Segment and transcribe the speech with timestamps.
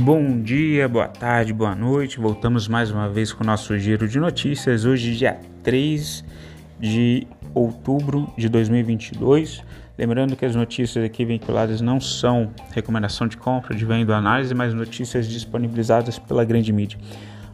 [0.00, 2.18] Bom dia, boa tarde, boa noite.
[2.18, 4.86] Voltamos mais uma vez com o nosso giro de notícias.
[4.86, 6.24] Hoje, dia 3
[6.80, 9.62] de outubro de 2022.
[9.98, 14.54] Lembrando que as notícias aqui vinculadas não são recomendação de compra, de venda ou análise,
[14.54, 16.98] mas notícias disponibilizadas pela grande mídia.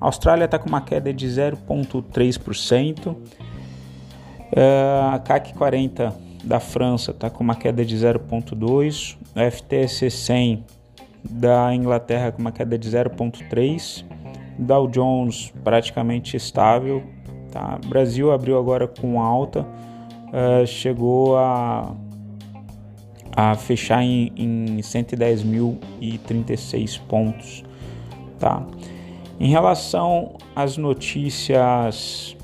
[0.00, 3.14] A Austrália está com uma queda de 0,3%.
[4.56, 9.18] É, a CAC 40 da França está com uma queda de 0,2%.
[9.36, 10.64] A FTSE 100
[11.24, 14.04] da Inglaterra com uma queda de 0,3%,
[14.58, 17.02] Dow Jones praticamente estável,
[17.50, 17.78] tá?
[17.86, 21.94] Brasil abriu agora com alta, uh, chegou a,
[23.34, 27.64] a fechar em, em 110.036 pontos,
[28.38, 28.62] tá?
[29.40, 32.36] Em relação às notícias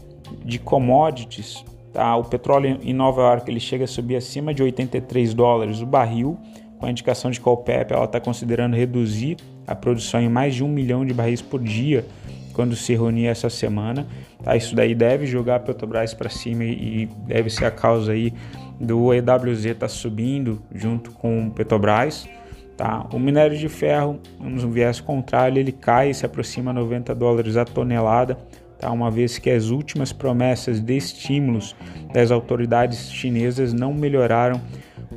[0.45, 2.17] de commodities, tá?
[2.17, 6.39] O petróleo em Nova York ele chega a subir acima de 83 dólares o barril,
[6.79, 10.65] com a indicação de que a OPEP está considerando reduzir a produção em mais de
[10.65, 12.07] um milhão de barris por dia
[12.53, 14.07] quando se reunir essa semana.
[14.43, 14.57] Tá?
[14.57, 18.33] Isso daí deve jogar a Petrobras para cima e deve ser a causa aí
[18.81, 22.29] do EWZ estar tá subindo junto com o Petrobras.
[22.77, 23.07] Tá?
[23.13, 27.57] O minério de ferro, no viés contrário, ele cai e se aproxima a 90 dólares
[27.57, 28.39] a tonelada,
[28.79, 28.91] tá?
[28.91, 31.75] uma vez que as últimas promessas de estímulos
[32.13, 34.61] das autoridades chinesas não melhoraram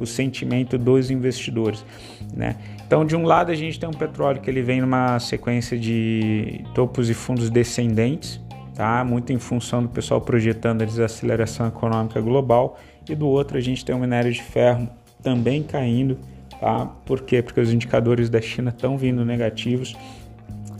[0.01, 1.85] o sentimento dos investidores,
[2.33, 2.57] né?
[2.85, 6.63] Então, de um lado a gente tem um petróleo que ele vem numa sequência de
[6.73, 8.41] topos e fundos descendentes,
[8.75, 9.03] tá?
[9.03, 12.77] Muito em função do pessoal projetando a desaceleração econômica global,
[13.09, 14.89] e do outro a gente tem o minério de ferro
[15.23, 16.17] também caindo,
[16.59, 16.85] tá?
[17.05, 17.41] Por quê?
[17.41, 19.95] Porque os indicadores da China estão vindo negativos.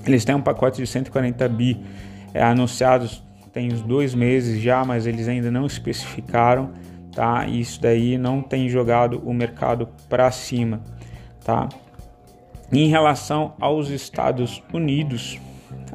[0.05, 1.80] Eles têm um pacote de 140 bi
[2.33, 6.72] é, anunciados tem uns dois meses já, mas eles ainda não especificaram
[7.14, 7.45] tá?
[7.48, 10.81] Isso daí não tem jogado o mercado para cima,
[11.44, 11.67] tá?
[12.72, 15.39] Em relação aos Estados Unidos,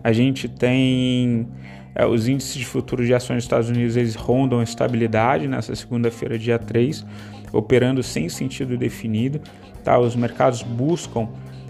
[0.04, 1.48] a gente tem
[1.94, 6.38] é, os índices de futuro de ações dos Estados Unidos, eles rondam estabilidade nessa segunda-feira,
[6.38, 7.04] dia 3,
[7.52, 9.40] operando sem sentido definido,
[9.82, 9.98] tá?
[9.98, 11.28] Os mercados buscam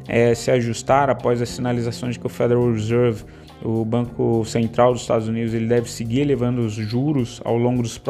[0.08, 3.24] é, se ajustar após a sinalização de que o Federal Reserve
[3.62, 8.00] o Banco Central dos Estados Unidos ele deve seguir elevando os juros ao longo dos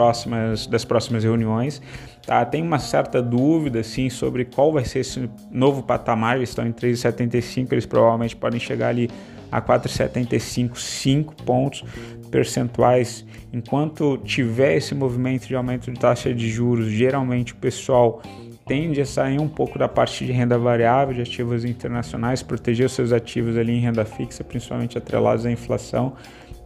[0.68, 1.80] das próximas reuniões.
[2.26, 2.44] Tá?
[2.44, 6.36] Tem uma certa dúvida assim, sobre qual vai ser esse novo patamar.
[6.36, 9.08] Eles estão em 3,75, eles provavelmente podem chegar ali
[9.50, 11.84] a 4,75, 5 pontos
[12.30, 13.24] percentuais.
[13.52, 18.20] Enquanto tiver esse movimento de aumento de taxa de juros, geralmente o pessoal
[18.66, 22.92] tende a sair um pouco da parte de renda variável, de ativos internacionais, proteger os
[22.92, 26.14] seus ativos ali em renda fixa, principalmente atrelados à inflação,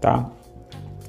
[0.00, 0.30] tá?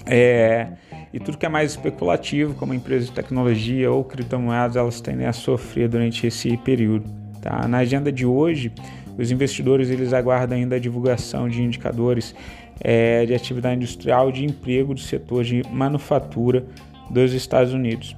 [0.06, 0.68] É,
[1.14, 5.34] e tudo que é mais especulativo, como empresas de tecnologia ou criptomoedas, elas tendem a
[5.34, 7.10] sofrer durante esse período.
[7.42, 7.68] Tá?
[7.70, 8.72] Na agenda de hoje,
[9.18, 12.36] os investidores eles aguardam ainda a divulgação de indicadores
[12.82, 16.66] é, de atividade industrial de emprego do setor de manufatura
[17.10, 18.16] dos Estados Unidos.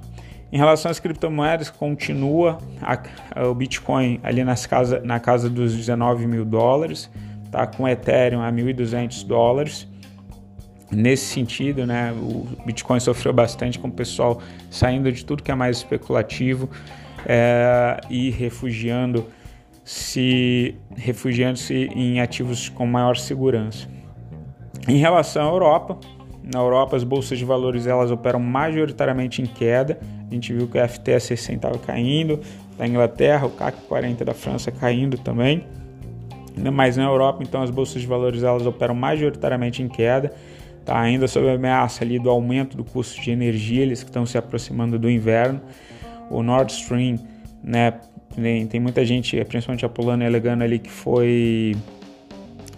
[0.53, 6.27] Em relação às criptomoedas, continua a, o Bitcoin ali nas casa, na casa dos 19
[6.27, 7.09] mil dólares,
[7.51, 7.65] tá?
[7.65, 9.87] com Ethereum a 1.200 dólares.
[10.91, 15.55] Nesse sentido, né, o Bitcoin sofreu bastante com o pessoal saindo de tudo que é
[15.55, 16.69] mais especulativo
[17.25, 19.25] é, e refugiando
[19.83, 23.87] se refugiando-se em ativos com maior segurança.
[24.87, 25.97] Em relação à Europa,
[26.43, 29.99] na Europa as bolsas de valores elas operam majoritariamente em queda,
[30.33, 32.39] a gente viu que o FTSE 100 estava caindo,
[32.77, 35.65] da Inglaterra, o CAC 40 da França caindo também.
[36.71, 40.31] Mas na Europa, então, as bolsas de valores elas operam majoritariamente em queda,
[40.85, 40.99] tá?
[40.99, 44.37] ainda sob a ameaça ali do aumento do custo de energia, eles que estão se
[44.37, 45.61] aproximando do inverno.
[46.29, 47.17] O Nord Stream,
[47.63, 47.93] né,
[48.35, 51.75] tem, tem muita gente, principalmente a Polônia alegando ali que foi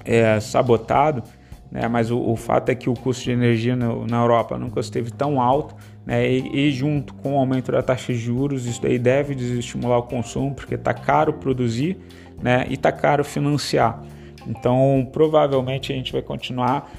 [0.05, 1.23] é, sabotado,
[1.71, 1.87] né?
[1.87, 5.11] mas o, o, fato é que o custo de energia no, na Europa nunca esteve
[5.11, 6.29] tão alto, né?
[6.29, 10.03] E, e, junto com o aumento da taxa de juros, isso daí deve desestimular o
[10.03, 11.97] consumo, porque está caro produzir
[12.41, 12.65] né?
[12.69, 14.03] e está caro financiar.
[14.47, 16.91] Então, provavelmente a gente vai continuar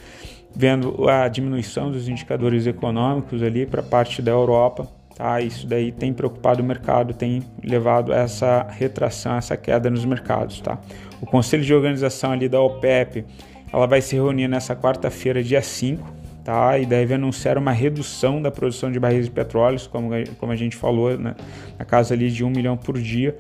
[0.55, 4.89] vendo a diminuição dos indicadores econômicos ali para a parte da Europa.
[5.15, 5.41] Tá?
[5.41, 10.61] Isso daí tem preocupado o mercado, tem levado a essa retração, essa queda nos mercados.
[10.61, 10.79] Tá?
[11.21, 13.25] O Conselho de Organização ali da OPEP
[13.73, 16.79] ela vai se reunir nessa quarta-feira, dia 5, tá?
[16.79, 20.77] E deve anunciar uma redução da produção de barris de petróleo, como, como a gente
[20.77, 21.35] falou, né?
[21.77, 23.37] na casa ali de um milhão por dia.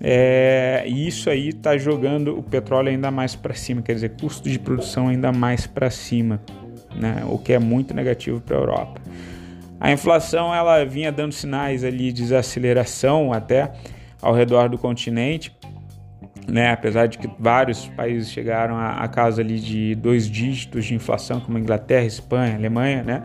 [0.00, 4.48] É, e isso aí está jogando o petróleo ainda mais para cima, quer dizer, custo
[4.48, 6.40] de produção ainda mais para cima,
[6.96, 7.22] né?
[7.28, 9.02] o que é muito negativo para a Europa.
[9.78, 13.70] A inflação ela vinha dando sinais ali de desaceleração até
[14.22, 15.54] ao redor do continente,
[16.50, 16.72] né?
[16.72, 21.40] Apesar de que vários países chegaram a, a casa ali de dois dígitos de inflação,
[21.40, 23.22] como Inglaterra, Espanha, Alemanha, né?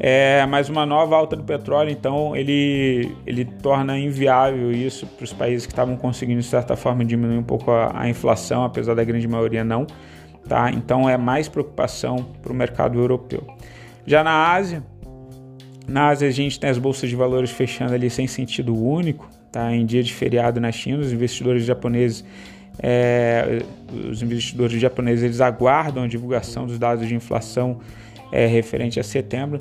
[0.00, 5.32] É, mas uma nova alta do petróleo, então, ele, ele torna inviável isso para os
[5.32, 9.02] países que estavam conseguindo, de certa forma, diminuir um pouco a, a, inflação, apesar da
[9.02, 9.86] grande maioria não.
[10.48, 10.70] Tá?
[10.70, 13.44] Então, é mais preocupação para o mercado europeu.
[14.06, 14.84] Já na Ásia,
[15.88, 19.74] na Ásia a gente tem as bolsas de valores fechando ali sem sentido único, tá?
[19.74, 22.24] em dia de feriado na China, os investidores japoneses
[22.80, 23.62] é,
[24.08, 27.80] os investidores japoneses eles aguardam a divulgação dos dados de inflação
[28.30, 29.60] é, referente a setembro.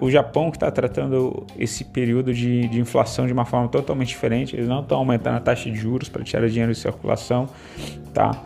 [0.00, 4.56] o Japão que está tratando esse período de, de, inflação de uma forma totalmente diferente.
[4.56, 7.48] Eles não estão aumentando a taxa de juros para tirar dinheiro de circulação,
[8.12, 8.42] tá?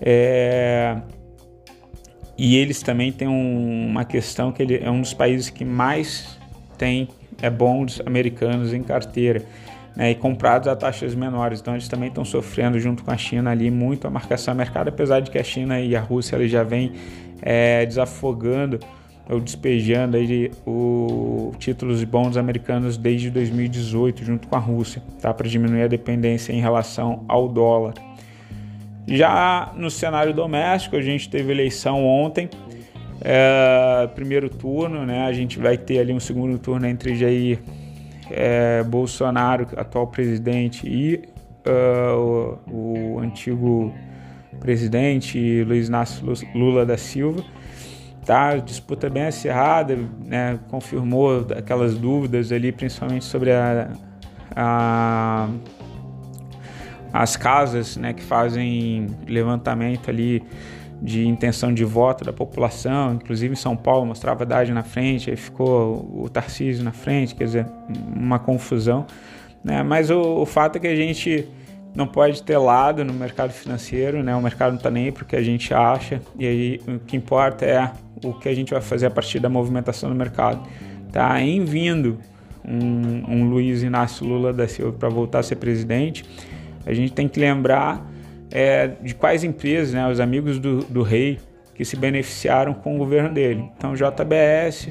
[0.00, 0.96] É,
[2.36, 6.38] e eles também têm um, uma questão que ele é um dos países que mais
[6.78, 7.08] tem
[7.42, 9.44] é bons americanos em carteira.
[9.96, 11.60] Né, e comprados a taxas menores.
[11.60, 14.88] Então eles também estão sofrendo junto com a China ali muito a marcação a mercado,
[14.88, 16.92] apesar de que a China e a Rússia eles já vêm
[17.42, 18.78] é, desafogando
[19.28, 25.32] ou despejando aí o títulos de bons americanos desde 2018 junto com a Rússia, tá?
[25.32, 27.94] Para diminuir a dependência em relação ao dólar.
[29.06, 32.50] Já no cenário doméstico, a gente teve eleição ontem,
[33.20, 35.24] é, primeiro turno, né?
[35.26, 37.60] A gente vai ter ali um segundo turno entre Jair
[38.30, 41.28] é, Bolsonaro, atual presidente, e
[41.66, 43.92] uh, o, o antigo
[44.58, 46.24] presidente Luiz Inácio
[46.54, 47.42] Lula da Silva
[48.24, 48.56] tá?
[48.56, 50.58] Disputa bem acirrada, né?
[50.68, 53.90] Confirmou aquelas dúvidas ali, principalmente sobre a,
[54.54, 55.48] a
[57.12, 58.12] as casas, né?
[58.12, 60.44] Que fazem levantamento ali
[61.02, 65.36] de intenção de voto da população, inclusive em São Paulo mostrava Haddad na frente, aí
[65.36, 67.66] ficou o Tarcísio na frente, quer dizer,
[68.14, 69.06] uma confusão.
[69.64, 69.82] Né?
[69.82, 71.48] Mas o, o fato é que a gente
[71.94, 74.34] não pode ter lado no mercado financeiro, né?
[74.36, 77.64] O mercado não está nem aí porque a gente acha e aí o que importa
[77.64, 77.90] é
[78.24, 80.62] o que a gente vai fazer a partir da movimentação do mercado.
[81.10, 82.18] Tá em vindo
[82.64, 86.24] um, um Luiz Inácio Lula da Silva para voltar a ser presidente,
[86.86, 88.09] a gente tem que lembrar
[88.50, 90.08] é, de quais empresas, né?
[90.08, 91.38] Os amigos do, do rei
[91.74, 93.64] que se beneficiaram com o governo dele.
[93.76, 94.88] Então JBS,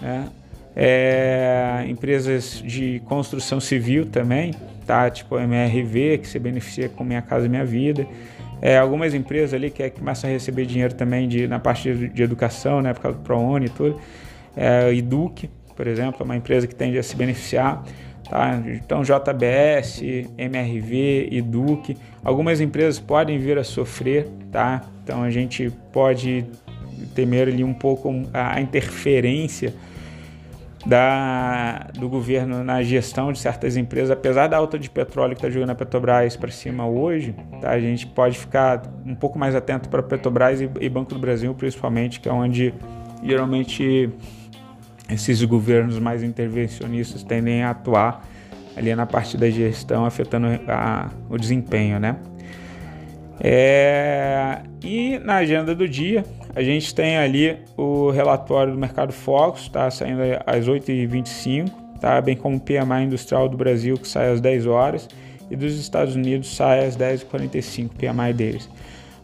[0.00, 0.28] né?
[0.76, 4.54] É, empresas de construção civil também,
[4.86, 5.10] tá?
[5.10, 8.06] Tipo MRV, que se beneficia com Minha Casa Minha Vida.
[8.60, 11.92] É, algumas empresas ali que, é, que começam a receber dinheiro também de, na parte
[11.92, 12.92] de, de educação, né?
[12.92, 14.00] Por causa do ProUni e tudo.
[14.56, 17.84] É, Eduque, por exemplo, é uma empresa que tende a se beneficiar.
[18.28, 18.62] Tá?
[18.66, 20.02] Então, JBS,
[20.36, 21.96] MRV, Eduque.
[22.22, 24.82] Algumas empresas podem vir a sofrer, tá?
[25.02, 26.44] Então, a gente pode
[27.14, 29.72] temer ali um pouco a interferência
[30.86, 35.50] da, do governo na gestão de certas empresas, apesar da alta de petróleo que está
[35.50, 37.70] jogando a Petrobras para cima hoje, tá?
[37.70, 41.52] a gente pode ficar um pouco mais atento para Petrobras e, e Banco do Brasil,
[41.54, 42.72] principalmente, que é onde
[43.22, 44.10] geralmente
[45.08, 48.24] esses governos mais intervencionistas tendem a atuar
[48.76, 52.16] ali na parte da gestão, afetando a, o desempenho, né?
[53.40, 56.24] É, e na agenda do dia,
[56.54, 61.70] a gente tem ali o relatório do Mercado Focus, tá saindo às 8h25,
[62.00, 62.20] tá?
[62.20, 65.08] bem como o PMI Industrial do Brasil, que sai às 10 horas,
[65.50, 68.68] e dos Estados Unidos sai às 10h45, PMI deles.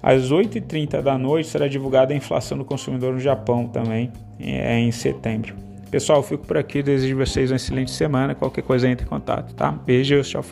[0.02, 4.92] Às 8h30 da noite será divulgada a inflação do consumidor no Japão também, é, em
[4.92, 5.54] setembro.
[5.94, 8.34] Pessoal, fico por aqui, desejo vocês uma excelente semana.
[8.34, 9.70] Qualquer coisa entre em contato, tá?
[9.70, 10.42] Beijos, tchau.